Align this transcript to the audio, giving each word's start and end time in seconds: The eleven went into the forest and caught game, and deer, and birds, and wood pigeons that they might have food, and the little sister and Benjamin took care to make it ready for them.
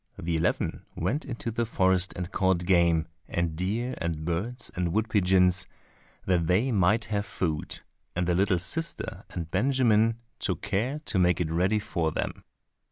The 0.17 0.35
eleven 0.35 0.83
went 0.95 1.25
into 1.25 1.51
the 1.51 1.63
forest 1.63 2.11
and 2.15 2.31
caught 2.31 2.65
game, 2.65 3.07
and 3.27 3.55
deer, 3.55 3.93
and 3.99 4.25
birds, 4.25 4.71
and 4.75 4.91
wood 4.93 5.09
pigeons 5.11 5.67
that 6.25 6.47
they 6.47 6.71
might 6.71 7.05
have 7.13 7.23
food, 7.23 7.81
and 8.15 8.25
the 8.25 8.33
little 8.33 8.57
sister 8.57 9.25
and 9.29 9.51
Benjamin 9.51 10.17
took 10.39 10.63
care 10.63 11.01
to 11.05 11.19
make 11.19 11.39
it 11.39 11.51
ready 11.51 11.77
for 11.77 12.11
them. 12.11 12.43